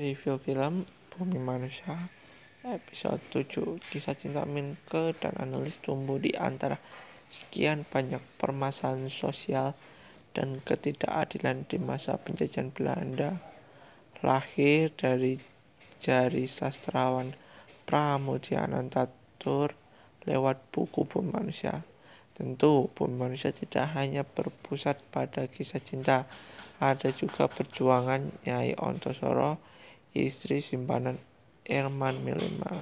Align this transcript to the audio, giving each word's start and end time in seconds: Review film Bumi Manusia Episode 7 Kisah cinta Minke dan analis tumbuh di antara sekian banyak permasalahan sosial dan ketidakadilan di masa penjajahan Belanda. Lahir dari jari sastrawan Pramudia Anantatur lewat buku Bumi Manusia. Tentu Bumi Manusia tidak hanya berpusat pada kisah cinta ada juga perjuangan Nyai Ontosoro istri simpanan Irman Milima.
Review 0.00 0.40
film 0.40 0.88
Bumi 1.12 1.36
Manusia 1.36 2.08
Episode 2.64 3.20
7 3.36 3.84
Kisah 3.92 4.16
cinta 4.16 4.48
Minke 4.48 5.12
dan 5.20 5.36
analis 5.36 5.76
tumbuh 5.76 6.16
di 6.16 6.32
antara 6.32 6.80
sekian 7.28 7.84
banyak 7.84 8.24
permasalahan 8.40 9.12
sosial 9.12 9.76
dan 10.32 10.64
ketidakadilan 10.64 11.68
di 11.68 11.76
masa 11.76 12.16
penjajahan 12.16 12.72
Belanda. 12.72 13.44
Lahir 14.24 14.88
dari 14.96 15.36
jari 16.00 16.48
sastrawan 16.48 17.36
Pramudia 17.84 18.64
Anantatur 18.64 19.76
lewat 20.24 20.64
buku 20.72 21.04
Bumi 21.04 21.28
Manusia. 21.28 21.84
Tentu 22.32 22.88
Bumi 22.96 23.20
Manusia 23.20 23.52
tidak 23.52 23.92
hanya 23.92 24.24
berpusat 24.24 24.96
pada 25.12 25.44
kisah 25.44 25.84
cinta 25.84 26.24
ada 26.80 27.12
juga 27.12 27.52
perjuangan 27.52 28.48
Nyai 28.48 28.80
Ontosoro 28.80 29.60
istri 30.14 30.60
simpanan 30.60 31.16
Irman 31.64 32.14
Milima. 32.24 32.66